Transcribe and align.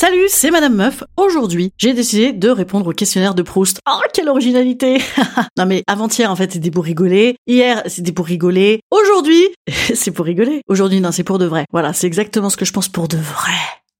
Salut, 0.00 0.26
c'est 0.28 0.52
Madame 0.52 0.76
Meuf. 0.76 1.02
Aujourd'hui, 1.16 1.72
j'ai 1.76 1.92
décidé 1.92 2.32
de 2.32 2.50
répondre 2.50 2.86
au 2.86 2.92
questionnaire 2.92 3.34
de 3.34 3.42
Proust. 3.42 3.80
Oh, 3.90 3.98
quelle 4.14 4.28
originalité 4.28 5.02
Non 5.58 5.66
mais 5.66 5.82
avant-hier, 5.88 6.30
en 6.30 6.36
fait, 6.36 6.52
c'était 6.52 6.70
pour 6.70 6.84
rigoler. 6.84 7.34
Hier, 7.48 7.82
c'était 7.86 8.12
pour 8.12 8.26
rigoler. 8.26 8.78
Aujourd'hui, 8.92 9.42
c'est 9.96 10.12
pour 10.12 10.24
rigoler. 10.24 10.60
Aujourd'hui, 10.68 11.00
non, 11.00 11.10
c'est 11.10 11.24
pour 11.24 11.38
de 11.38 11.46
vrai. 11.46 11.64
Voilà, 11.72 11.94
c'est 11.94 12.06
exactement 12.06 12.48
ce 12.48 12.56
que 12.56 12.64
je 12.64 12.72
pense 12.72 12.88
pour 12.88 13.08
de 13.08 13.16
vrai. 13.16 13.50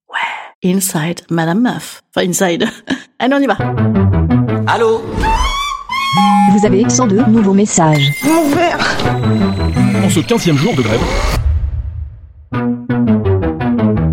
Ouais. 0.08 0.72
Inside 0.72 1.22
Madame 1.30 1.62
Meuf. 1.62 2.00
Enfin, 2.14 2.28
inside. 2.28 2.68
Allez, 3.18 3.34
on 3.34 3.40
y 3.40 3.46
va. 3.46 3.58
Allô 4.68 5.02
Vous 6.52 6.64
avez 6.64 6.88
102 6.88 7.24
nouveaux 7.24 7.54
messages. 7.54 8.12
En 10.04 10.08
ce 10.08 10.20
15 10.20 10.52
jour 10.52 10.76
de 10.76 10.82
grève, 10.82 11.00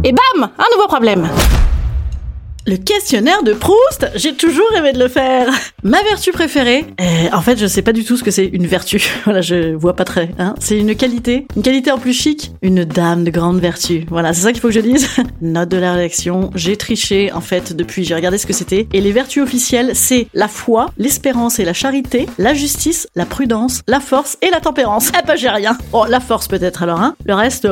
Et 0.03 0.11
bam 0.11 0.49
Un 0.57 0.75
nouveau 0.75 0.87
problème 0.87 1.29
le 2.67 2.77
questionnaire 2.77 3.43
de 3.43 3.53
Proust, 3.53 4.09
j'ai 4.15 4.33
toujours 4.33 4.67
rêvé 4.73 4.91
de 4.91 4.99
le 4.99 5.07
faire. 5.07 5.47
Ma 5.83 6.01
vertu 6.03 6.31
préférée, 6.31 6.85
euh, 6.99 7.27
en 7.31 7.41
fait, 7.41 7.57
je 7.57 7.67
sais 7.67 7.81
pas 7.81 7.93
du 7.93 8.03
tout 8.03 8.17
ce 8.17 8.23
que 8.23 8.31
c'est 8.31 8.45
une 8.45 8.65
vertu. 8.65 9.01
Voilà, 9.25 9.41
je 9.41 9.73
vois 9.73 9.95
pas 9.95 10.03
très. 10.03 10.29
Hein. 10.37 10.53
C'est 10.59 10.77
une 10.77 10.95
qualité, 10.95 11.47
une 11.55 11.63
qualité 11.63 11.91
en 11.91 11.97
plus 11.97 12.13
chic, 12.13 12.51
une 12.61 12.83
dame 12.83 13.23
de 13.23 13.31
grande 13.31 13.59
vertu. 13.59 14.05
Voilà, 14.09 14.33
c'est 14.33 14.41
ça 14.41 14.51
qu'il 14.51 14.61
faut 14.61 14.67
que 14.67 14.73
je 14.73 14.79
dise. 14.79 15.07
Note 15.41 15.69
de 15.69 15.77
la 15.77 15.93
rédaction. 15.93 16.51
J'ai 16.53 16.77
triché 16.77 17.31
en 17.31 17.41
fait 17.41 17.73
depuis. 17.73 18.03
J'ai 18.03 18.13
regardé 18.13 18.37
ce 18.37 18.45
que 18.45 18.53
c'était. 18.53 18.87
Et 18.93 19.01
les 19.01 19.11
vertus 19.11 19.41
officielles, 19.41 19.91
c'est 19.95 20.27
la 20.33 20.47
foi, 20.47 20.91
l'espérance 20.97 21.59
et 21.59 21.65
la 21.65 21.73
charité, 21.73 22.27
la 22.37 22.53
justice, 22.53 23.07
la 23.15 23.25
prudence, 23.25 23.81
la 23.87 23.99
force 23.99 24.37
et 24.41 24.49
la 24.49 24.59
tempérance. 24.59 25.11
Eh 25.17 25.25
ben 25.25 25.35
j'ai 25.35 25.49
rien. 25.49 25.77
Oh, 25.91 26.05
la 26.07 26.19
force 26.19 26.47
peut-être 26.47 26.83
alors. 26.83 27.01
Hein. 27.01 27.15
Le 27.25 27.33
reste. 27.33 27.67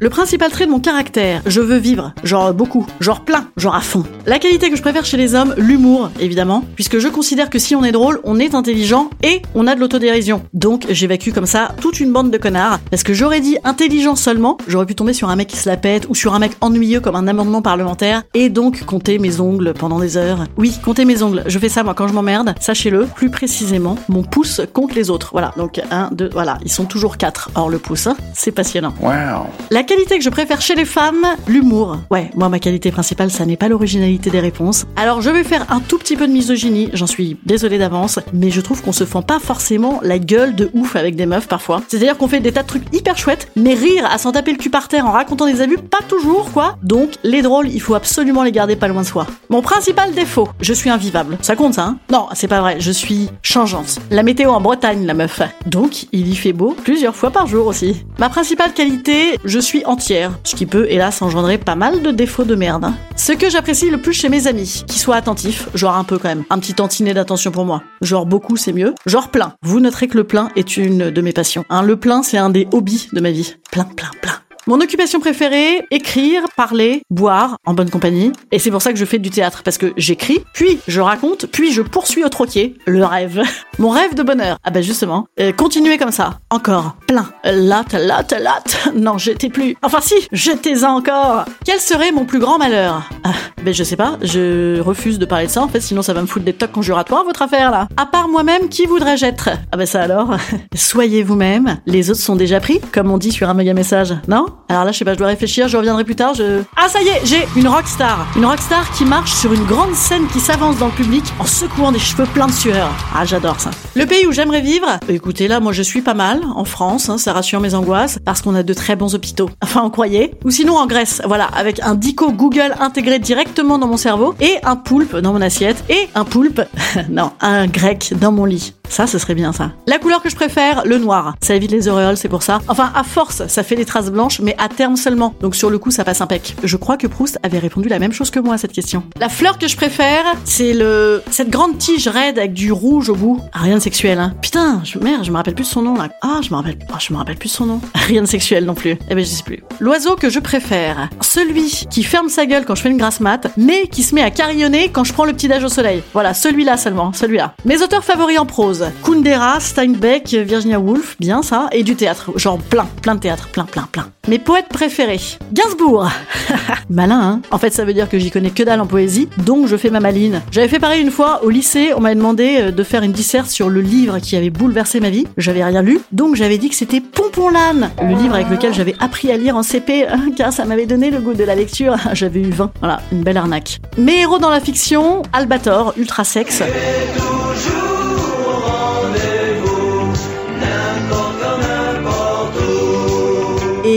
Le 0.00 0.10
principal 0.10 0.50
trait 0.50 0.66
de 0.66 0.72
mon 0.72 0.80
caractère, 0.80 1.40
je 1.46 1.60
veux 1.60 1.76
vivre, 1.76 2.12
genre 2.24 2.52
beaucoup, 2.52 2.84
genre 2.98 3.20
plein, 3.20 3.46
genre 3.56 3.76
à 3.76 3.80
fond. 3.80 4.02
La 4.26 4.40
qualité 4.40 4.68
que 4.68 4.76
je 4.76 4.82
préfère 4.82 5.04
chez 5.04 5.16
les 5.16 5.36
hommes, 5.36 5.54
l'humour, 5.56 6.10
évidemment, 6.18 6.64
puisque 6.74 6.98
je 6.98 7.06
considère 7.06 7.48
que 7.48 7.60
si 7.60 7.76
on 7.76 7.84
est 7.84 7.92
drôle, 7.92 8.18
on 8.24 8.40
est 8.40 8.56
intelligent 8.56 9.08
et 9.22 9.40
on 9.54 9.68
a 9.68 9.76
de 9.76 9.80
l'autodérision. 9.80 10.42
Donc 10.52 10.86
j'évacue 10.90 11.30
comme 11.30 11.46
ça 11.46 11.76
toute 11.80 12.00
une 12.00 12.12
bande 12.12 12.32
de 12.32 12.38
connards, 12.38 12.80
parce 12.90 13.04
que 13.04 13.14
j'aurais 13.14 13.40
dit 13.40 13.56
intelligent 13.62 14.16
seulement, 14.16 14.58
j'aurais 14.66 14.84
pu 14.84 14.96
tomber 14.96 15.12
sur 15.12 15.28
un 15.28 15.36
mec 15.36 15.46
qui 15.46 15.56
se 15.56 15.68
la 15.68 15.76
pète 15.76 16.08
ou 16.08 16.16
sur 16.16 16.34
un 16.34 16.40
mec 16.40 16.56
ennuyeux 16.60 16.98
comme 16.98 17.14
un 17.14 17.28
amendement 17.28 17.62
parlementaire, 17.62 18.24
et 18.34 18.48
donc 18.48 18.84
compter 18.84 19.20
mes 19.20 19.38
ongles 19.38 19.74
pendant 19.74 20.00
des 20.00 20.16
heures. 20.16 20.44
Oui, 20.56 20.74
compter 20.84 21.04
mes 21.04 21.22
ongles, 21.22 21.44
je 21.46 21.58
fais 21.60 21.68
ça 21.68 21.84
moi 21.84 21.94
quand 21.94 22.08
je 22.08 22.14
m'emmerde, 22.14 22.56
sachez-le, 22.58 23.06
plus 23.06 23.30
précisément, 23.30 23.94
mon 24.08 24.24
pouce 24.24 24.60
compte 24.72 24.96
les 24.96 25.08
autres. 25.08 25.28
Voilà, 25.30 25.52
donc 25.56 25.80
un, 25.92 26.10
deux, 26.10 26.30
voilà, 26.32 26.58
ils 26.64 26.72
sont 26.72 26.84
toujours 26.84 27.16
quatre, 27.16 27.50
hors 27.54 27.70
le 27.70 27.78
pouce, 27.78 28.08
hein. 28.08 28.16
c'est 28.34 28.50
passionnant. 28.50 28.92
wow. 29.00 29.46
La 29.70 29.83
qualité 29.84 30.18
que 30.18 30.24
je 30.24 30.30
préfère 30.30 30.60
chez 30.60 30.74
les 30.74 30.84
femmes, 30.84 31.26
l'humour. 31.46 31.98
Ouais, 32.10 32.30
moi 32.34 32.48
ma 32.48 32.58
qualité 32.58 32.90
principale, 32.90 33.30
ça 33.30 33.46
n'est 33.46 33.56
pas 33.56 33.68
l'originalité 33.68 34.30
des 34.30 34.40
réponses. 34.40 34.86
Alors 34.96 35.20
je 35.20 35.30
vais 35.30 35.44
faire 35.44 35.66
un 35.70 35.80
tout 35.80 35.98
petit 35.98 36.16
peu 36.16 36.26
de 36.26 36.32
misogynie, 36.32 36.90
j'en 36.92 37.06
suis 37.06 37.36
désolée 37.46 37.78
d'avance, 37.78 38.18
mais 38.32 38.50
je 38.50 38.60
trouve 38.60 38.82
qu'on 38.82 38.92
se 38.92 39.04
fend 39.04 39.22
pas 39.22 39.38
forcément 39.38 40.00
la 40.02 40.18
gueule 40.18 40.54
de 40.54 40.70
ouf 40.74 40.96
avec 40.96 41.16
des 41.16 41.26
meufs 41.26 41.48
parfois. 41.48 41.82
C'est-à-dire 41.88 42.16
qu'on 42.16 42.28
fait 42.28 42.40
des 42.40 42.52
tas 42.52 42.62
de 42.62 42.68
trucs 42.68 42.94
hyper 42.94 43.16
chouettes, 43.16 43.50
mais 43.56 43.74
rire 43.74 44.06
à 44.10 44.18
s'en 44.18 44.32
taper 44.32 44.52
le 44.52 44.58
cul 44.58 44.70
par 44.70 44.88
terre 44.88 45.06
en 45.06 45.12
racontant 45.12 45.46
des 45.46 45.60
abus, 45.60 45.78
pas 45.78 46.02
toujours 46.08 46.50
quoi. 46.52 46.76
Donc 46.82 47.10
les 47.22 47.42
drôles, 47.42 47.68
il 47.68 47.80
faut 47.80 47.94
absolument 47.94 48.42
les 48.42 48.52
garder 48.52 48.76
pas 48.76 48.88
loin 48.88 49.02
de 49.02 49.06
soi. 49.06 49.26
Mon 49.50 49.62
principal 49.62 50.12
défaut, 50.12 50.48
je 50.60 50.72
suis 50.72 50.90
invivable. 50.90 51.38
Ça 51.42 51.56
compte 51.56 51.78
hein? 51.78 51.98
Non, 52.10 52.28
c'est 52.34 52.48
pas 52.48 52.60
vrai, 52.60 52.76
je 52.78 52.90
suis 52.90 53.28
changeante. 53.42 53.98
La 54.10 54.22
météo 54.22 54.50
en 54.50 54.60
Bretagne, 54.60 55.06
la 55.06 55.14
meuf. 55.14 55.40
Donc 55.66 56.06
il 56.12 56.28
y 56.28 56.36
fait 56.36 56.52
beau 56.52 56.76
plusieurs 56.84 57.16
fois 57.16 57.30
par 57.30 57.46
jour 57.46 57.66
aussi. 57.66 58.04
Ma 58.18 58.28
principale 58.28 58.72
qualité, 58.72 59.38
je 59.44 59.58
suis 59.58 59.73
entière, 59.86 60.32
ce 60.44 60.54
qui 60.54 60.66
peut 60.66 60.86
hélas 60.88 61.22
engendrer 61.22 61.58
pas 61.58 61.74
mal 61.74 62.02
de 62.02 62.10
défauts 62.10 62.44
de 62.44 62.54
merde. 62.54 62.84
hein. 62.84 62.94
Ce 63.16 63.32
que 63.32 63.50
j'apprécie 63.50 63.90
le 63.90 64.00
plus 64.00 64.12
chez 64.12 64.28
mes 64.28 64.46
amis, 64.46 64.84
qui 64.86 64.98
soient 64.98 65.16
attentifs, 65.16 65.68
genre 65.74 65.96
un 65.96 66.04
peu 66.04 66.18
quand 66.18 66.28
même, 66.28 66.44
un 66.50 66.58
petit 66.58 66.74
tantinet 66.74 67.14
d'attention 67.14 67.50
pour 67.50 67.64
moi. 67.64 67.82
Genre 68.02 68.26
beaucoup 68.26 68.56
c'est 68.56 68.72
mieux, 68.72 68.94
genre 69.06 69.30
plein. 69.30 69.54
Vous 69.62 69.80
noterez 69.80 70.06
que 70.08 70.16
le 70.16 70.24
plein 70.24 70.50
est 70.56 70.76
une 70.76 71.10
de 71.10 71.20
mes 71.20 71.32
passions. 71.32 71.64
Hein, 71.70 71.82
le 71.82 71.96
plein 71.96 72.22
c'est 72.22 72.38
un 72.38 72.50
des 72.50 72.68
hobbies 72.72 73.08
de 73.12 73.20
ma 73.20 73.30
vie. 73.30 73.56
Plein, 73.70 73.84
plein, 73.84 74.10
plein. 74.22 74.34
Mon 74.66 74.80
occupation 74.80 75.20
préférée, 75.20 75.84
écrire, 75.90 76.44
parler, 76.56 77.02
boire, 77.10 77.56
en 77.66 77.74
bonne 77.74 77.90
compagnie. 77.90 78.32
Et 78.50 78.58
c'est 78.58 78.70
pour 78.70 78.80
ça 78.80 78.92
que 78.92 78.98
je 78.98 79.04
fais 79.04 79.18
du 79.18 79.28
théâtre, 79.28 79.62
parce 79.62 79.76
que 79.76 79.92
j'écris, 79.98 80.42
puis 80.54 80.78
je 80.88 81.02
raconte, 81.02 81.46
puis 81.46 81.70
je 81.70 81.82
poursuis 81.82 82.24
au 82.24 82.30
troquet. 82.30 82.72
Le 82.86 83.04
rêve. 83.04 83.42
Mon 83.78 83.90
rêve 83.90 84.14
de 84.14 84.22
bonheur. 84.22 84.56
Ah 84.64 84.70
bah 84.70 84.80
justement, 84.80 85.26
euh, 85.38 85.52
continuez 85.52 85.98
comme 85.98 86.12
ça. 86.12 86.38
Encore. 86.48 86.96
Plein. 87.06 87.28
Lot, 87.44 87.92
lot, 87.92 88.32
lot. 88.40 88.92
Non, 88.94 89.18
j'étais 89.18 89.50
plus. 89.50 89.76
Enfin 89.82 89.98
si, 90.00 90.14
j'étais 90.32 90.84
encore. 90.84 91.44
Quel 91.66 91.78
serait 91.78 92.12
mon 92.12 92.24
plus 92.24 92.38
grand 92.38 92.56
malheur? 92.56 93.02
Ah, 93.24 93.32
Ben 93.62 93.74
je 93.74 93.84
sais 93.84 93.96
pas, 93.96 94.16
je 94.22 94.80
refuse 94.80 95.18
de 95.18 95.26
parler 95.26 95.46
de 95.46 95.50
ça 95.50 95.62
en 95.62 95.68
fait, 95.68 95.80
sinon 95.80 96.00
ça 96.02 96.14
va 96.14 96.22
me 96.22 96.26
foutre 96.26 96.44
des 96.44 96.52
tocs 96.54 96.72
conjuratoires 96.72 97.24
votre 97.24 97.42
affaire 97.42 97.70
là. 97.70 97.88
À 97.96 98.06
part 98.06 98.28
moi-même, 98.28 98.68
qui 98.68 98.86
voudrais-je 98.86 99.26
être? 99.26 99.50
Ah 99.72 99.76
bah 99.76 99.86
ça 99.86 100.02
alors. 100.02 100.36
Soyez 100.74 101.22
vous-même. 101.22 101.78
Les 101.86 102.10
autres 102.10 102.20
sont 102.20 102.36
déjà 102.36 102.60
pris, 102.60 102.80
comme 102.92 103.10
on 103.10 103.18
dit 103.18 103.32
sur 103.32 103.48
un 103.48 103.54
méga 103.54 103.74
message, 103.74 104.14
non? 104.28 104.46
Alors 104.68 104.84
là, 104.84 104.92
je 104.92 104.98
sais 104.98 105.04
pas, 105.04 105.12
je 105.12 105.18
dois 105.18 105.26
réfléchir, 105.26 105.68
je 105.68 105.76
reviendrai 105.76 106.04
plus 106.04 106.16
tard. 106.16 106.34
Je. 106.34 106.62
Ah 106.76 106.88
ça 106.88 107.02
y 107.02 107.08
est, 107.08 107.20
j'ai 107.24 107.46
une 107.56 107.68
rockstar. 107.68 108.26
Une 108.34 108.46
rockstar 108.46 108.90
qui 108.92 109.04
marche 109.04 109.32
sur 109.32 109.52
une 109.52 109.64
grande 109.64 109.94
scène 109.94 110.26
qui 110.32 110.40
s'avance 110.40 110.78
dans 110.78 110.86
le 110.86 110.92
public 110.92 111.22
en 111.38 111.44
secouant 111.44 111.92
des 111.92 111.98
cheveux 111.98 112.24
pleins 112.24 112.46
de 112.46 112.52
sueur. 112.52 112.90
Ah 113.14 113.24
j'adore 113.24 113.60
ça. 113.60 113.70
Le 113.94 114.06
pays 114.06 114.26
où 114.26 114.32
j'aimerais 114.32 114.62
vivre 114.62 114.86
Écoutez 115.08 115.48
là, 115.48 115.60
moi 115.60 115.72
je 115.72 115.82
suis 115.82 116.00
pas 116.00 116.14
mal 116.14 116.40
en 116.54 116.64
France, 116.64 117.08
hein, 117.08 117.18
ça 117.18 117.32
rassure 117.32 117.60
mes 117.60 117.74
angoisses 117.74 118.18
parce 118.24 118.40
qu'on 118.40 118.54
a 118.54 118.62
de 118.62 118.74
très 118.74 118.96
bons 118.96 119.14
hôpitaux. 119.14 119.50
Enfin, 119.62 119.82
on 119.84 119.90
croyait. 119.90 120.32
Ou 120.44 120.50
sinon 120.50 120.76
en 120.76 120.86
Grèce, 120.86 121.20
voilà, 121.26 121.46
avec 121.46 121.80
un 121.80 121.94
dico 121.94 122.30
Google 122.30 122.74
intégré 122.78 123.18
directement 123.18 123.78
dans 123.78 123.88
mon 123.88 123.96
cerveau 123.96 124.34
et 124.40 124.56
un 124.62 124.76
poulpe 124.76 125.16
dans 125.16 125.32
mon 125.32 125.40
assiette 125.40 125.82
et 125.88 126.08
un 126.14 126.24
poulpe, 126.24 126.60
non, 127.10 127.32
un 127.40 127.66
grec 127.66 128.12
dans 128.20 128.30
mon 128.30 128.44
lit. 128.44 128.74
Ça, 128.88 129.06
ce 129.06 129.18
serait 129.18 129.34
bien 129.34 129.52
ça. 129.52 129.72
La 129.86 129.98
couleur 129.98 130.22
que 130.22 130.30
je 130.30 130.36
préfère, 130.36 130.82
le 130.84 130.98
noir. 130.98 131.34
Ça 131.42 131.54
évite 131.54 131.70
les 131.70 131.88
auréoles, 131.88 132.16
c'est 132.16 132.28
pour 132.28 132.42
ça. 132.42 132.60
Enfin, 132.68 132.92
à 132.94 133.02
force, 133.02 133.46
ça 133.48 133.62
fait 133.62 133.76
des 133.76 133.84
traces 133.84 134.10
blanches, 134.10 134.40
mais 134.40 134.54
à 134.58 134.68
terme 134.68 134.96
seulement. 134.96 135.34
Donc 135.40 135.56
sur 135.56 135.70
le 135.70 135.78
coup, 135.78 135.90
ça 135.90 136.04
passe 136.04 136.20
impec. 136.20 136.54
Je 136.62 136.76
crois 136.76 136.96
que 136.96 137.06
Proust 137.06 137.38
avait 137.42 137.58
répondu 137.58 137.88
la 137.88 137.98
même 137.98 138.12
chose 138.12 138.30
que 138.30 138.38
moi 138.38 138.54
à 138.54 138.58
cette 138.58 138.72
question. 138.72 139.02
La 139.18 139.28
fleur 139.28 139.58
que 139.58 139.68
je 139.68 139.76
préfère, 139.76 140.24
c'est 140.44 140.72
le 140.72 141.22
cette 141.30 141.50
grande 141.50 141.78
tige 141.78 142.08
raide 142.08 142.38
avec 142.38 142.52
du 142.52 142.72
rouge 142.72 143.08
au 143.08 143.14
bout. 143.14 143.40
Ah, 143.52 143.60
rien 143.60 143.76
de 143.76 143.82
sexuel, 143.82 144.18
hein. 144.18 144.34
Putain, 144.42 144.80
je, 144.84 144.98
merde, 144.98 145.24
je 145.24 145.30
me 145.30 145.36
rappelle 145.36 145.54
plus 145.54 145.64
de 145.64 145.68
son 145.68 145.82
nom 145.82 145.94
là. 145.94 146.08
Ah, 146.22 146.40
je 146.42 146.50
me 146.50 146.56
rappelle, 146.56 146.78
ah, 146.92 146.98
je 147.00 147.12
me 147.12 147.18
rappelle 147.18 147.36
plus 147.36 147.48
de 147.48 147.54
son 147.54 147.66
nom. 147.66 147.80
Rien 147.94 148.22
de 148.22 148.26
sexuel 148.26 148.64
non 148.64 148.74
plus. 148.74 148.96
Eh 149.10 149.14
ben, 149.14 149.24
je 149.24 149.30
sais 149.30 149.42
plus. 149.42 149.62
L'oiseau 149.80 150.14
que 150.16 150.30
je 150.30 150.38
préfère, 150.38 151.08
celui 151.20 151.86
qui 151.90 152.02
ferme 152.02 152.28
sa 152.28 152.46
gueule 152.46 152.64
quand 152.64 152.74
je 152.74 152.82
fais 152.82 152.90
une 152.90 152.98
grasse 152.98 153.20
mat, 153.20 153.48
mais 153.56 153.86
qui 153.88 154.02
se 154.02 154.14
met 154.14 154.22
à 154.22 154.30
carillonner 154.30 154.90
quand 154.90 155.04
je 155.04 155.12
prends 155.12 155.24
le 155.24 155.32
petit 155.32 155.48
déj 155.48 155.64
au 155.64 155.68
soleil. 155.68 156.02
Voilà, 156.12 156.34
celui-là 156.34 156.76
seulement, 156.76 157.12
celui-là. 157.12 157.54
Mes 157.64 157.82
auteurs 157.82 158.04
favoris 158.04 158.38
en 158.38 158.46
prose 158.46 158.73
Kundera, 159.02 159.60
Steinbeck, 159.60 160.28
Virginia 160.28 160.80
Woolf, 160.80 161.16
bien 161.20 161.42
ça, 161.42 161.68
et 161.72 161.82
du 161.82 161.96
théâtre, 161.96 162.32
genre 162.36 162.58
plein, 162.58 162.86
plein 163.02 163.14
de 163.14 163.20
théâtre, 163.20 163.48
plein, 163.48 163.64
plein, 163.64 163.88
plein. 163.90 164.08
Mes 164.28 164.38
poètes 164.38 164.68
préférés, 164.68 165.20
Gainsbourg. 165.52 166.08
Malin, 166.90 167.20
hein 167.20 167.40
En 167.50 167.58
fait, 167.58 167.70
ça 167.70 167.84
veut 167.84 167.92
dire 167.92 168.08
que 168.08 168.18
j'y 168.18 168.30
connais 168.30 168.50
que 168.50 168.62
dalle 168.62 168.80
en 168.80 168.86
poésie, 168.86 169.28
donc 169.44 169.66
je 169.66 169.76
fais 169.76 169.90
ma 169.90 170.00
maline. 170.00 170.40
J'avais 170.50 170.68
fait 170.68 170.78
pareil 170.78 171.02
une 171.02 171.10
fois 171.10 171.44
au 171.44 171.50
lycée, 171.50 171.92
on 171.94 172.00
m'avait 172.00 172.14
demandé 172.14 172.56
euh, 172.58 172.70
de 172.70 172.82
faire 172.82 173.02
une 173.02 173.12
disserte 173.12 173.50
sur 173.50 173.68
le 173.68 173.80
livre 173.80 174.18
qui 174.18 174.36
avait 174.36 174.50
bouleversé 174.50 175.00
ma 175.00 175.10
vie. 175.10 175.26
J'avais 175.36 175.62
rien 175.62 175.82
lu, 175.82 176.00
donc 176.12 176.36
j'avais 176.36 176.58
dit 176.58 176.68
que 176.68 176.74
c'était 176.74 177.00
Pompon 177.00 177.50
l'âne, 177.50 177.90
le 178.02 178.14
livre 178.14 178.34
avec 178.34 178.48
lequel 178.48 178.72
j'avais 178.72 178.94
appris 178.98 179.30
à 179.30 179.36
lire 179.36 179.56
en 179.56 179.62
CP, 179.62 180.06
car 180.36 180.52
ça 180.52 180.64
m'avait 180.64 180.86
donné 180.86 181.10
le 181.10 181.20
goût 181.20 181.34
de 181.34 181.44
la 181.44 181.54
lecture. 181.54 181.96
J'avais 182.12 182.40
eu 182.40 182.50
20. 182.50 182.72
Voilà, 182.80 183.00
une 183.12 183.22
belle 183.22 183.36
arnaque. 183.36 183.80
Mes 183.98 184.20
héros 184.20 184.38
dans 184.38 184.50
la 184.50 184.60
fiction, 184.60 185.22
Albator, 185.32 185.94
ultra 185.96 186.24
sexe. 186.24 186.62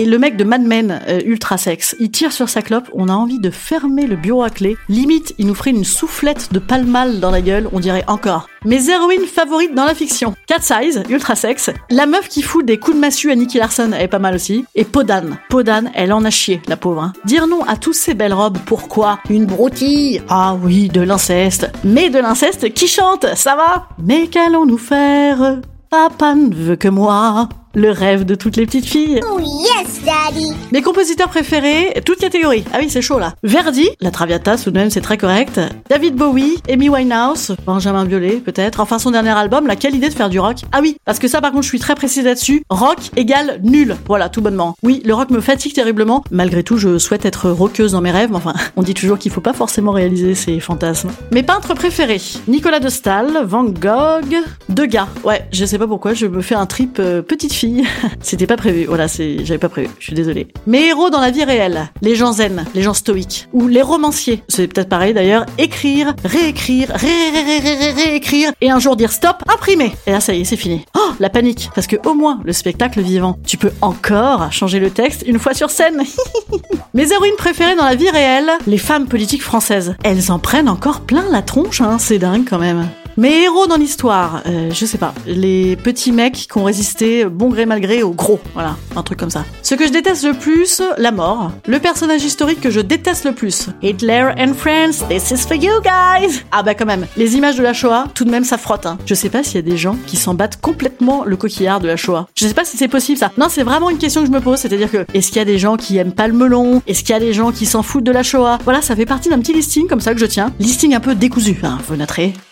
Le 0.07 0.18
mec 0.19 0.38
de 0.38 0.45
Mad 0.45 0.62
Men, 0.62 1.01
euh, 1.09 1.19
ultra 1.25 1.57
sexe, 1.57 1.94
il 2.00 2.09
tire 2.12 2.31
sur 2.31 2.48
sa 2.48 2.62
clope, 2.62 2.89
on 2.94 3.09
a 3.09 3.13
envie 3.13 3.39
de 3.39 3.50
fermer 3.50 4.07
le 4.07 4.15
bureau 4.15 4.42
à 4.42 4.50
clé. 4.50 4.77
Limite, 4.88 5.36
il 5.38 5.48
nous 5.48 5.54
ferait 5.54 5.71
une 5.71 5.83
soufflette 5.83 6.54
de 6.54 6.59
palmal 6.59 7.19
dans 7.19 7.30
la 7.30 7.42
gueule, 7.42 7.68
on 7.74 7.81
dirait 7.81 8.06
encore. 8.07 8.48
Mes 8.63 8.89
héroïnes 8.89 9.25
favorites 9.25 9.75
dans 9.75 9.83
la 9.83 9.94
fiction. 9.94 10.33
Cat 10.48 10.62
Size, 10.62 11.04
ultra 11.09 11.36
sexe. 11.36 11.71
La 11.89 12.06
meuf 12.06 12.30
qui 12.30 12.42
fout 12.42 12.65
des 12.65 12.77
coups 12.80 12.95
de 12.95 13.01
massue 13.01 13.31
à 13.31 13.36
Nicky 13.36 13.57
Larson, 13.57 13.92
elle 13.94 14.04
est 14.04 14.07
pas 14.07 14.18
mal 14.19 14.36
aussi. 14.36 14.63
Et 14.75 14.86
Podane. 14.86 15.38
Podane, 15.50 15.92
elle 15.94 16.13
en 16.13 16.24
a 16.24 16.30
chié, 16.30 16.62
la 16.68 16.77
pauvre. 16.77 17.03
hein. 17.03 17.13
Dire 17.25 17.45
non 17.48 17.63
à 17.65 17.75
tous 17.75 17.94
ces 17.94 18.13
belles 18.13 18.33
robes, 18.33 18.60
pourquoi? 18.65 19.19
Une 19.30 19.45
broutille 19.45 20.21
Ah 20.30 20.56
oui, 20.62 20.88
de 20.88 21.01
l'inceste. 21.01 21.69
Mais 21.83 22.10
de 22.10 22.19
l'inceste 22.19 22.74
qui 22.74 22.88
chante, 22.88 23.25
ça 23.36 23.56
va 23.57 23.89
Mais 24.01 24.27
qu'allons-nous 24.27 24.77
faire? 24.77 25.60
Papa 25.89 26.33
ne 26.36 26.53
veut 26.53 26.75
que 26.75 26.88
moi. 26.89 27.48
Le 27.77 27.91
rêve 27.91 28.25
de 28.25 28.33
toutes 28.33 28.57
les 28.57 28.65
petites 28.65 28.88
filles. 28.88 29.19
Oh 29.31 29.39
yes, 29.39 30.01
Daddy. 30.03 30.51
Mes 30.71 30.81
compositeurs 30.81 31.29
préférés, 31.29 31.94
toute 32.03 32.18
catégorie. 32.18 32.63
Ah 32.74 32.77
oui, 32.81 32.88
c'est 32.89 33.03
chaud 33.03 33.19
là. 33.19 33.35
Verdi, 33.44 33.88
La 34.01 34.09
Traviata, 34.09 34.57
tout 34.57 34.71
de 34.71 34.79
même, 34.79 34.89
c'est 34.89 35.00
très 35.00 35.15
correct. 35.15 35.62
David 35.88 36.15
Bowie, 36.15 36.57
Amy 36.71 36.89
Winehouse, 36.89 37.56
Benjamin 37.68 38.06
Biolay, 38.06 38.38
peut-être. 38.38 38.79
Enfin, 38.79 38.97
son 38.97 39.12
dernier 39.12 39.29
album, 39.29 39.68
la 39.68 39.75
quelle 39.75 39.94
idée 39.94 40.09
de 40.09 40.15
faire 40.15 40.31
du 40.31 40.39
rock. 40.39 40.62
Ah 40.71 40.79
oui, 40.81 40.97
parce 41.06 41.19
que 41.19 41.27
ça, 41.27 41.39
par 41.39 41.51
contre, 41.51 41.65
je 41.65 41.69
suis 41.69 41.77
très 41.77 41.94
précise 41.94 42.24
là-dessus. 42.25 42.63
Rock 42.71 42.97
égale 43.15 43.59
nul. 43.62 43.95
Voilà, 44.07 44.29
tout 44.29 44.41
bonnement. 44.41 44.75
Oui, 44.81 45.03
le 45.06 45.13
rock 45.13 45.29
me 45.29 45.39
fatigue 45.39 45.74
terriblement. 45.74 46.24
Malgré 46.31 46.63
tout, 46.63 46.77
je 46.77 46.97
souhaite 46.97 47.25
être 47.25 47.51
rockeuse 47.51 47.91
dans 47.91 48.01
mes 48.01 48.09
rêves. 48.09 48.31
mais 48.31 48.38
Enfin, 48.38 48.53
on 48.75 48.81
dit 48.81 48.95
toujours 48.95 49.19
qu'il 49.19 49.31
faut 49.31 49.39
pas 49.41 49.53
forcément 49.53 49.91
réaliser 49.91 50.33
ses 50.33 50.59
fantasmes. 50.59 51.12
Mes 51.31 51.44
peintres 51.44 51.75
préférés, 51.75 52.21
Nicolas 52.47 52.79
de 52.79 52.89
Stahl, 52.89 53.38
Van 53.45 53.65
Gogh, 53.65 54.35
Degas. 54.68 55.09
Ouais, 55.24 55.47
je 55.51 55.63
sais 55.63 55.77
pas 55.77 55.85
pourquoi, 55.85 56.15
je 56.15 56.25
me 56.25 56.41
fais 56.41 56.56
un 56.56 56.65
trip 56.65 56.97
euh, 57.00 57.21
petite 57.21 57.53
fille. 57.53 57.67
C'était 58.22 58.48
pas 58.48 58.58
prévu. 58.58 58.86
Voilà, 58.86 59.08
c'est, 59.08 59.46
j'avais 59.46 59.60
pas 59.60 59.69
prévu. 59.69 59.90
Je 60.00 60.06
suis 60.06 60.14
désolée. 60.14 60.48
Mes 60.66 60.88
héros 60.88 61.10
dans 61.10 61.19
la 61.19 61.31
vie 61.31 61.44
réelle, 61.44 61.90
les 62.02 62.16
gens 62.16 62.34
zen, 62.34 62.66
les 62.74 62.81
gens 62.81 62.94
stoïques, 62.94 63.48
ou 63.54 63.68
les 63.68 63.81
romanciers. 63.81 64.44
C'est 64.48 64.68
peut-être 64.68 64.90
pareil 64.90 65.14
d'ailleurs. 65.14 65.46
Écrire, 65.58 66.16
réécrire, 66.24 66.90
ré, 66.90 67.08
ré, 67.08 67.42
ré, 67.42 67.60
ré, 67.60 67.75
ré, 67.75 67.92
réécrire, 67.92 68.52
et 68.62 68.69
un 68.69 68.80
jour 68.80 68.96
dire 68.96 69.12
stop, 69.12 69.44
imprimer. 69.48 69.94
Et 70.06 70.12
là, 70.12 70.19
ça 70.19 70.34
y 70.34 70.42
est, 70.42 70.44
c'est 70.44 70.58
fini. 70.58 70.86
Oh, 70.96 71.12
la 71.19 71.30
panique. 71.30 71.69
Parce 71.75 71.88
que 71.88 71.98
au 72.08 72.14
moins, 72.14 72.40
le 72.44 72.54
spectacle 72.54 73.02
vivant, 73.02 73.38
tu 73.46 73.58
peux 73.58 73.72
encore 73.81 74.52
changer 74.52 74.80
le 74.80 74.90
texte 74.90 75.24
une 75.25 75.40
fois 75.40 75.54
sur 75.54 75.70
scène. 75.70 76.04
Mes 76.94 77.12
héroïnes 77.12 77.36
préférées 77.38 77.75
dans 77.75 77.86
la 77.86 77.96
vie 77.96 78.10
réelle, 78.10 78.52
les 78.66 78.78
femmes 78.78 79.08
politiques 79.08 79.44
françaises. 79.44 79.96
Elles 80.04 80.31
en 80.31 80.40
prennent 80.40 80.70
encore 80.70 81.02
plein 81.02 81.25
la 81.31 81.42
tronche, 81.42 81.81
hein. 81.81 81.98
C'est 82.00 82.20
dingue 82.20 82.46
quand 82.48 82.60
même. 82.60 82.88
Mes 83.19 83.46
héros 83.46 83.66
dans 83.66 83.78
l'histoire, 83.78 84.44
euh, 84.46 84.69
je 84.72 84.86
sais 84.86 85.00
pas, 85.00 85.12
les 85.25 85.75
petits 85.75 86.12
mecs 86.12 86.36
qui 86.36 86.56
ont 86.56 86.66
résisté 86.66 87.25
bon 87.25 87.50
gré 87.50 87.66
mal 87.66 87.81
gré 87.81 88.04
aux 88.04 88.12
gros, 88.12 88.40
voilà, 88.54 88.75
un 88.96 89.02
truc 89.02 89.18
comme 89.18 89.31
ça. 89.31 89.44
Ce 89.64 89.74
que 89.74 89.88
je 89.88 89.92
déteste 89.92 90.24
le 90.24 90.34
plus, 90.34 90.84
la 91.00 91.12
mort. 91.12 91.52
Le 91.66 91.80
personnage 91.80 92.24
historique 92.24 92.62
que 92.62 92.69
je 92.69 92.80
déteste 92.80 93.25
le 93.25 93.31
plus, 93.31 93.69
Hitler 93.81 94.34
and 94.38 94.54
friends, 94.54 95.08
this 95.10 95.31
is 95.31 95.48
for 95.48 95.56
you 95.56 95.81
guys. 95.81 96.44
Ah 96.52 96.62
bah 96.62 96.75
quand 96.75 96.86
même, 96.86 97.08
les 97.18 97.36
images 97.36 97.56
de 97.58 97.64
la 97.64 97.74
Shoah, 97.74 98.06
tout 98.14 98.24
de 98.24 98.30
même 98.30 98.44
ça 98.44 98.60
frotte. 98.60 98.86
Hein. 98.86 99.00
Je 99.08 99.16
sais 99.16 99.30
pas 99.30 99.42
s'il 99.42 99.56
y 99.56 99.58
a 99.58 99.63
des 99.63 99.78
gens 99.78 99.98
qui 100.06 100.16
s'en 100.16 100.36
battent 100.36 100.62
complètement 100.62 101.24
le 101.25 101.36
coquillard 101.38 101.80
de 101.80 101.88
la 101.88 101.96
Shoah. 101.96 102.28
Je 102.36 102.46
sais 102.46 102.54
pas 102.54 102.66
si 102.66 102.78
c'est 102.78 102.88
possible 102.88 103.18
ça. 103.18 103.31
Non, 103.36 103.48
c'est 103.50 103.63
vraiment 103.63 103.90
une 103.90 103.98
question 103.98 104.22
que 104.22 104.28
je 104.28 104.31
me 104.31 104.42
pose, 104.42 104.60
c'est-à-dire 104.60 104.92
que 104.92 105.08
est-ce 105.16 105.30
qu'il 105.30 105.38
y 105.38 105.42
a 105.42 105.46
des 105.46 105.58
gens 105.58 105.75
qui 105.75 105.98
aiment 105.98 106.13
pas 106.13 106.28
le 106.28 106.34
melon? 106.34 106.84
Est-ce 106.86 107.00
qu'il 107.00 107.13
y 107.13 107.18
a 107.18 107.20
des 107.20 107.34
gens 107.34 107.52
qui 107.52 107.66
s'en 107.66 107.81
foutent 107.81 108.04
de 108.04 108.12
la 108.12 108.22
Shoah? 108.22 108.60
Voilà, 108.63 108.84
ça 108.84 108.96
fait 108.96 109.08
partie 109.08 109.30
d'un 109.30 109.40
petit 109.40 109.54
listing 109.54 109.88
comme 109.88 110.02
ça 110.02 110.13
que 110.13 110.20
je 110.20 110.28
tiens. 110.28 110.54
Listing 110.60 110.94
un 110.94 111.00
peu 111.00 111.16
décousu, 111.16 111.58
hein, 111.63 111.80
vous. 111.88 111.96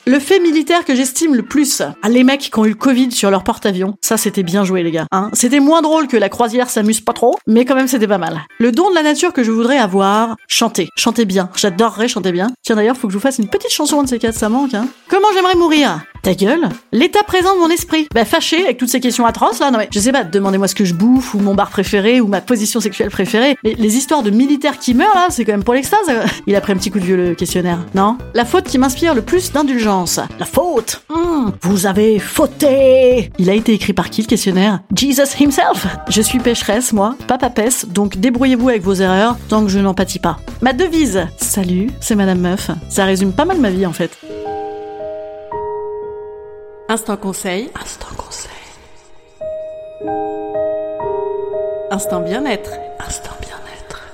Le 0.08 0.20
fait 0.20 0.40
militaire 0.40 0.86
que 0.86 0.94
j'estime 0.94 1.34
le 1.34 1.42
plus, 1.42 1.82
ah, 1.82 2.10
les 2.10 2.24
mecs 2.24 2.52
qui 2.52 2.60
ont 2.60 2.66
eu 2.66 2.70
le 2.70 2.76
Covid 2.76 3.12
sur 3.12 3.32
leur 3.32 3.44
porte-avions, 3.44 3.96
ça 4.02 4.18
c'était 4.18 4.44
bien 4.44 4.64
joué 4.64 4.84
les 4.84 4.92
gars. 4.92 5.08
Hein 5.12 5.32
c'était 5.34 5.60
moins 5.60 5.82
drôle 5.82 6.08
que 6.08 6.16
la 6.16 6.30
croisière 6.30 6.70
s'amuse 6.70 7.02
pas 7.02 7.14
trop, 7.14 7.36
mais 7.48 7.66
quand 7.66 7.74
même 7.74 7.88
c'était 7.88 8.08
pas 8.08 8.20
mal. 8.20 8.42
Le 8.60 8.72
don 8.72 8.92
de 8.92 8.96
la 8.96 9.02
nature 9.02 9.34
que 9.34 9.44
je 9.44 9.50
voudrais 9.50 9.80
avoir, 9.80 10.36
chanter. 10.48 10.90
Chanter 10.96 11.26
bien. 11.26 11.50
J'adorerais 11.56 12.08
chanter 12.08 12.32
bien. 12.32 12.52
Tiens 12.62 12.76
d'ailleurs, 12.76 12.98
faut 12.98 13.08
que 13.08 13.14
je 13.14 13.18
vous 13.18 13.24
fasse 13.24 13.40
une 13.40 13.48
petite 13.48 13.72
chanson 13.72 14.04
de 14.04 14.08
ces 14.08 14.20
quatre, 14.20 14.36
ça 14.36 14.48
manque. 14.48 14.76
Hein. 14.76 14.88
Comment 15.10 15.30
j'aimerais 15.34 15.56
mourir? 15.56 16.02
Ta 16.26 16.34
gueule 16.34 16.70
L'état 16.92 17.22
présent 17.22 17.54
de 17.56 17.60
mon 17.60 17.70
esprit. 17.70 18.08
Bah 18.12 18.26
fâché 18.26 18.64
avec 18.64 18.80
toutes 18.80 18.90
ces 18.90 19.00
questions 19.00 19.28
atroces 19.28 19.60
là, 19.60 19.70
non 19.70 19.78
mais 19.78 19.88
je 19.94 20.00
sais 20.00 20.12
pas, 20.12 20.24
demandez-moi 20.24 20.68
ce 20.68 20.74
que 20.74 20.84
je 20.84 20.96
bouffe 20.96 21.36
ou 21.36 21.40
mon 21.40 21.54
bar 21.54 21.70
préféré 21.70 22.20
ou 22.20 22.26
ma 22.26 22.42
position 22.42 22.80
sexuelle 22.80 23.12
préférée. 23.12 23.56
Mais 23.64 23.76
les 23.78 23.96
histoires 23.96 24.24
de 24.24 24.32
militaires 24.32 24.80
qui 24.80 24.96
meurent 24.96 25.14
là, 25.14 25.28
c'est 25.30 25.46
quand 25.46 25.52
même 25.52 25.64
pour 25.64 25.76
l'extase. 25.76 26.00
Il 26.48 26.56
a 26.56 26.62
pris 26.62 26.74
un 26.74 26.78
petit 26.78 26.90
coup 26.90 27.00
de 27.00 27.06
vieux 27.06 27.16
le 27.16 27.36
questionnaire, 27.36 27.78
non? 27.94 28.18
La 28.34 28.44
faute 28.44 28.64
qui 28.64 28.80
m'inspire 28.80 29.14
le 29.14 29.22
plus 29.22 29.52
d'indulgence. 29.52 30.20
La 30.40 30.46
faute 30.46 31.04
Hmm, 31.10 31.52
Vous 31.62 31.86
avez 31.86 32.18
fauté 32.18 33.30
Il 33.38 33.52
a 33.52 33.54
été 33.54 33.74
écrit 33.74 33.94
par 33.94 34.10
qui 34.10 34.24
le 34.24 34.28
questionnaire? 34.28 34.80
Jesus 34.96 35.40
himself 35.40 35.86
Je 36.10 36.22
suis 36.24 36.40
pécheresse, 36.40 36.92
moi, 36.92 37.16
pas 37.28 37.38
papesse, 37.38 37.86
donc 37.88 38.18
débrouillez-vous 38.18 38.70
avec 38.70 38.82
vos 38.82 38.96
erreurs 38.96 39.38
tant 39.48 39.62
que 39.64 39.70
je 39.70 39.78
n'en 39.78 39.94
pâtis 39.94 40.18
pas. 40.20 40.40
Ma 40.62 40.74
devise 40.74 41.28
Salut, 41.38 41.92
c'est 42.02 42.16
Madame 42.16 42.40
Meuf. 42.40 42.72
Ça 42.90 43.06
résume 43.06 43.32
pas 43.32 43.46
mal 43.46 43.60
ma 43.60 43.70
vie 43.70 43.86
en 43.86 43.94
fait. 43.94 44.10
Instant 46.96 47.18
conseil. 47.18 47.70
Instant 47.76 48.16
conseil. 48.16 48.52
Instant 51.92 52.22
bien-être. 52.22 52.72
Instant 53.06 53.34
bien-être. 53.42 54.08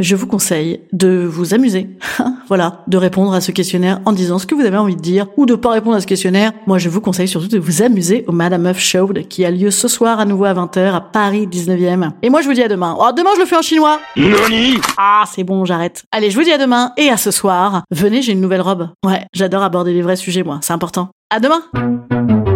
Je 0.00 0.16
vous 0.16 0.26
conseille 0.26 0.80
de 0.92 1.24
vous 1.24 1.54
amuser. 1.54 1.88
voilà, 2.48 2.82
de 2.86 2.96
répondre 2.96 3.32
à 3.34 3.40
ce 3.40 3.50
questionnaire 3.52 4.00
en 4.04 4.12
disant 4.12 4.38
ce 4.38 4.46
que 4.46 4.54
vous 4.54 4.64
avez 4.64 4.76
envie 4.76 4.96
de 4.96 5.00
dire 5.00 5.26
ou 5.36 5.46
de 5.46 5.54
pas 5.54 5.70
répondre 5.70 5.96
à 5.96 6.00
ce 6.00 6.06
questionnaire. 6.06 6.52
Moi, 6.66 6.78
je 6.78 6.88
vous 6.88 7.00
conseille 7.00 7.28
surtout 7.28 7.48
de 7.48 7.58
vous 7.58 7.82
amuser 7.82 8.24
au 8.26 8.32
Madame 8.32 8.62
Meuf 8.62 8.78
Show 8.78 9.08
qui 9.28 9.44
a 9.44 9.50
lieu 9.50 9.70
ce 9.70 9.88
soir 9.88 10.20
à 10.20 10.24
nouveau 10.24 10.44
à 10.44 10.54
20h 10.54 10.94
à 10.94 11.00
Paris 11.00 11.46
19e. 11.46 12.10
Et 12.22 12.30
moi, 12.30 12.40
je 12.40 12.46
vous 12.48 12.54
dis 12.54 12.62
à 12.62 12.68
demain. 12.68 12.96
Oh, 12.98 13.10
demain, 13.16 13.30
je 13.34 13.40
le 13.40 13.46
fais 13.46 13.56
en 13.56 13.62
chinois. 13.62 13.98
Nani 14.16 14.80
Ah, 14.96 15.24
c'est 15.32 15.44
bon, 15.44 15.64
j'arrête. 15.64 16.04
Allez, 16.12 16.30
je 16.30 16.36
vous 16.36 16.44
dis 16.44 16.52
à 16.52 16.58
demain 16.58 16.92
et 16.96 17.08
à 17.08 17.16
ce 17.16 17.30
soir. 17.30 17.82
Venez, 17.90 18.22
j'ai 18.22 18.32
une 18.32 18.40
nouvelle 18.40 18.60
robe. 18.62 18.88
Ouais, 19.04 19.24
j'adore 19.32 19.62
aborder 19.62 19.92
les 19.92 20.02
vrais 20.02 20.16
sujets, 20.16 20.42
moi. 20.42 20.58
C'est 20.62 20.72
important. 20.72 21.08
À 21.30 21.40
demain! 21.40 22.55